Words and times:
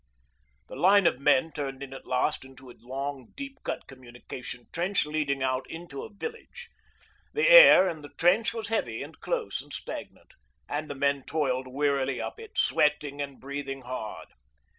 The 0.67 0.75
line 0.75 1.05
of 1.05 1.19
men 1.19 1.51
turned 1.51 1.83
at 1.83 2.07
last 2.07 2.43
into 2.43 2.71
a 2.71 2.75
long 2.81 3.33
deep 3.35 3.59
cut 3.61 3.85
communication 3.85 4.65
trench 4.73 5.05
leading 5.05 5.43
out 5.43 5.69
into 5.69 6.01
a 6.01 6.11
village. 6.11 6.71
The 7.33 7.47
air 7.47 7.87
in 7.87 8.01
the 8.01 8.09
trench 8.09 8.51
was 8.51 8.69
heavy 8.69 9.03
and 9.03 9.19
close 9.19 9.61
and 9.61 9.71
stagnant, 9.71 10.31
and 10.67 10.89
the 10.89 10.95
men 10.95 11.21
toiled 11.25 11.67
wearily 11.67 12.19
up 12.19 12.39
it, 12.39 12.57
sweating 12.57 13.21
and 13.21 13.39
breathing 13.39 13.83
hard. 13.83 14.29